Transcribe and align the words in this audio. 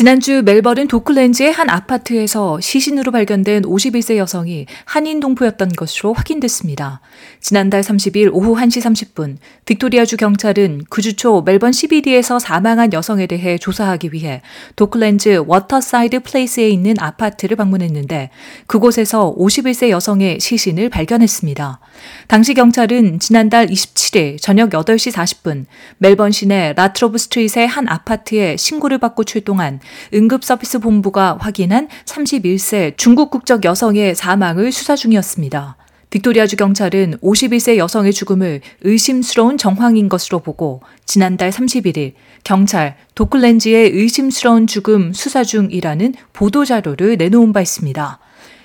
지난주 0.00 0.40
멜버른 0.42 0.88
도클랜즈의 0.88 1.52
한 1.52 1.68
아파트에서 1.68 2.58
시신으로 2.58 3.12
발견된 3.12 3.64
51세 3.64 4.16
여성이 4.16 4.64
한인 4.86 5.20
동포였던 5.20 5.72
것으로 5.72 6.14
확인됐습니다. 6.14 7.02
지난달 7.38 7.82
30일 7.82 8.30
오후 8.32 8.56
1시 8.56 8.80
30분 8.80 9.36
빅토리아주 9.66 10.16
경찰은 10.16 10.84
그 10.88 11.02
주 11.02 11.12
초 11.12 11.42
멜번 11.42 11.72
CBD에서 11.72 12.38
사망한 12.38 12.94
여성에 12.94 13.26
대해 13.26 13.58
조사하기 13.58 14.14
위해 14.14 14.40
도클랜즈 14.76 15.44
워터사이드 15.46 16.20
플레이스에 16.20 16.70
있는 16.70 16.94
아파트를 16.98 17.58
방문했는데 17.58 18.30
그곳에서 18.66 19.34
51세 19.36 19.90
여성의 19.90 20.40
시신을 20.40 20.88
발견했습니다. 20.88 21.78
당시 22.26 22.54
경찰은 22.54 23.18
지난달 23.20 23.66
27일 23.66 24.40
저녁 24.40 24.70
8시 24.70 25.12
40분 25.12 25.66
멜번 25.98 26.30
시내 26.30 26.72
라트로브 26.74 27.18
스트릿의 27.18 27.68
한 27.68 27.86
아파트에 27.86 28.56
신고를 28.56 28.96
받고 28.96 29.24
출동한 29.24 29.78
응급서비스 30.12 30.80
본부가 30.80 31.36
확인한 31.40 31.88
31세 32.04 32.96
중국 32.96 33.30
국적 33.30 33.64
여성의 33.64 34.14
사망을 34.14 34.72
수사 34.72 34.96
중이었습니다. 34.96 35.76
빅토리아주 36.10 36.56
경찰은 36.56 37.18
51세 37.22 37.76
여성의 37.76 38.12
죽음을 38.12 38.60
의심스러운 38.80 39.56
정황인 39.56 40.08
것으로 40.08 40.40
보고 40.40 40.82
지난달 41.06 41.50
31일 41.50 42.14
경찰 42.42 42.96
도클렌즈의 43.14 43.90
의심스러운 43.90 44.66
죽음 44.66 45.12
수사 45.12 45.44
중이라는 45.44 46.14
보도자료를 46.32 47.16
내놓은 47.16 47.52
바 47.52 47.60
있습니다. 47.60 48.18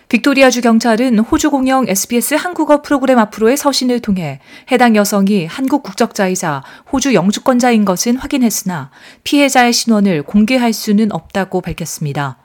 빅토리아주 0.07 0.61
경찰은 0.61 1.17
호주 1.17 1.49
공영 1.49 1.87
SBS 1.87 2.35
한국어 2.35 2.83
프로그램 2.83 3.17
앞으로의 3.17 3.57
서신을 3.57 4.01
통해 4.01 4.39
해당 4.71 4.95
여성이 4.95 5.47
한국 5.47 5.81
국적자이자 5.81 6.63
호주 6.93 7.15
영주권자인 7.15 7.85
것은 7.85 8.17
확인했으나 8.17 8.91
피해자의 9.23 9.73
신원을 9.73 10.21
공개할 10.21 10.73
수는 10.73 11.12
없다고 11.12 11.62
밝혔습니다. 11.62 12.37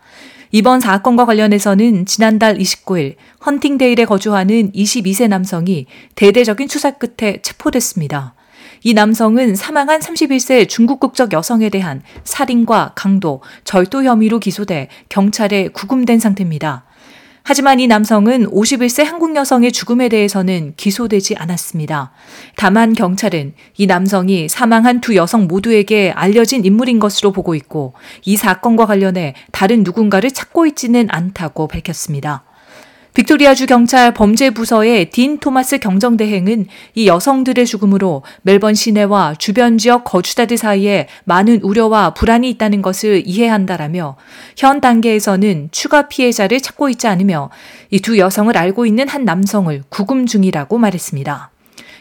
이번 0.52 0.80
사건과 0.80 1.26
관련해서는 1.26 2.06
지난달 2.06 2.56
29일 2.56 3.16
헌팅데일에 3.44 4.06
거주하는 4.06 4.72
22세 4.72 5.28
남성이 5.28 5.86
대대적인 6.14 6.66
수사 6.66 6.92
끝에 6.92 7.42
체포됐습니다. 7.42 8.34
이 8.82 8.94
남성은 8.94 9.54
사망한 9.54 10.00
31세 10.00 10.66
중국 10.66 10.98
국적 10.98 11.34
여성에 11.34 11.68
대한 11.68 12.02
살인과 12.24 12.92
강도, 12.94 13.42
절도 13.64 14.04
혐의로 14.04 14.38
기소돼 14.38 14.88
경찰에 15.10 15.68
구금된 15.68 16.18
상태입니다. 16.18 16.86
하지만 17.42 17.80
이 17.80 17.86
남성은 17.86 18.50
51세 18.50 19.04
한국 19.04 19.34
여성의 19.34 19.72
죽음에 19.72 20.08
대해서는 20.08 20.74
기소되지 20.76 21.36
않았습니다. 21.36 22.12
다만 22.56 22.92
경찰은 22.92 23.54
이 23.76 23.86
남성이 23.86 24.48
사망한 24.48 25.00
두 25.00 25.16
여성 25.16 25.46
모두에게 25.46 26.12
알려진 26.14 26.64
인물인 26.64 27.00
것으로 27.00 27.32
보고 27.32 27.54
있고 27.54 27.94
이 28.24 28.36
사건과 28.36 28.86
관련해 28.86 29.34
다른 29.52 29.82
누군가를 29.82 30.30
찾고 30.30 30.66
있지는 30.66 31.08
않다고 31.10 31.66
밝혔습니다. 31.66 32.44
빅토리아주 33.14 33.66
경찰 33.66 34.14
범죄부서의 34.14 35.10
딘 35.10 35.38
토마스 35.38 35.78
경정대행은 35.78 36.66
이 36.94 37.08
여성들의 37.08 37.66
죽음으로 37.66 38.22
멜번 38.42 38.74
시내와 38.74 39.34
주변 39.38 39.78
지역 39.78 40.04
거주자들 40.04 40.56
사이에 40.56 41.08
많은 41.24 41.60
우려와 41.62 42.14
불안이 42.14 42.48
있다는 42.50 42.82
것을 42.82 43.22
이해한다라며 43.26 44.16
현 44.56 44.80
단계에서는 44.80 45.70
추가 45.72 46.08
피해자를 46.08 46.60
찾고 46.60 46.88
있지 46.90 47.06
않으며 47.06 47.50
이 47.90 48.00
두 48.00 48.18
여성을 48.18 48.56
알고 48.56 48.86
있는 48.86 49.08
한 49.08 49.24
남성을 49.24 49.82
구금 49.90 50.26
중이라고 50.26 50.78
말했습니다. 50.78 51.50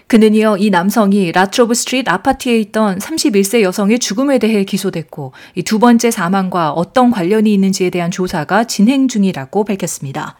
그는 0.07 0.33
이어 0.33 0.57
이 0.57 0.69
남성이 0.69 1.31
라트로브 1.31 1.75
스트리트 1.75 2.09
아파트에 2.09 2.57
있던 2.61 2.97
31세 2.97 3.61
여성의 3.61 3.99
죽음에 3.99 4.39
대해 4.39 4.63
기소됐고 4.63 5.33
이 5.55 5.62
두 5.62 5.77
번째 5.77 6.09
사망과 6.09 6.71
어떤 6.71 7.11
관련이 7.11 7.53
있는지에 7.53 7.89
대한 7.91 8.09
조사가 8.09 8.63
진행 8.63 9.07
중이라고 9.07 9.65
밝혔습니다. 9.65 10.37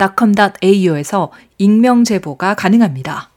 www.crimestoppersvic.com.au에서 0.00 1.30
익명 1.58 2.04
제보가 2.04 2.54
가능합니다. 2.54 3.30